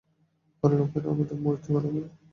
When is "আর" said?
0.63-0.71